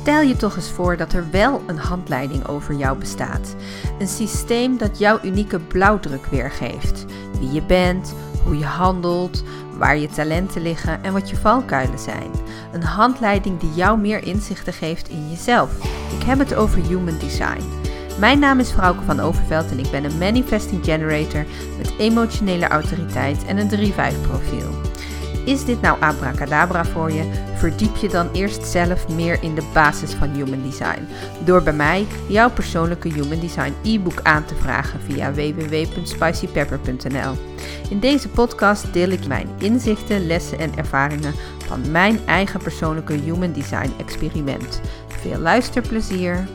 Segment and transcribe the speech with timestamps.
[0.00, 3.54] Stel je toch eens voor dat er wel een handleiding over jou bestaat.
[3.98, 7.04] Een systeem dat jouw unieke blauwdruk weergeeft.
[7.38, 9.44] Wie je bent, hoe je handelt,
[9.76, 12.30] waar je talenten liggen en wat je valkuilen zijn.
[12.72, 15.70] Een handleiding die jou meer inzichten geeft in jezelf.
[16.18, 17.62] Ik heb het over Human Design.
[18.18, 21.44] Mijn naam is Frauke van Overveld en ik ben een Manifesting Generator
[21.78, 23.94] met emotionele autoriteit en een 3-5
[24.28, 24.93] profiel.
[25.44, 27.30] Is dit nou abracadabra voor je?
[27.54, 31.06] Verdiep je dan eerst zelf meer in de basis van Human Design.
[31.44, 37.34] Door bij mij jouw persoonlijke Human Design e-book aan te vragen via www.spicypepper.nl.
[37.90, 41.34] In deze podcast deel ik mijn inzichten, lessen en ervaringen
[41.66, 44.80] van mijn eigen persoonlijke Human Design experiment.
[45.08, 46.48] Veel luisterplezier!